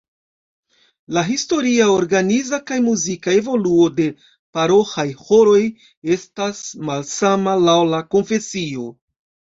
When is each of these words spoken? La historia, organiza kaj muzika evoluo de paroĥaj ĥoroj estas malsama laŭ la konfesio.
La 1.17 1.21
historia, 1.27 1.89
organiza 1.95 2.59
kaj 2.71 2.77
muzika 2.87 3.35
evoluo 3.41 3.85
de 3.99 4.07
paroĥaj 4.59 5.05
ĥoroj 5.27 5.61
estas 6.17 6.63
malsama 6.91 7.57
laŭ 7.69 7.79
la 7.95 8.01
konfesio. 8.17 8.89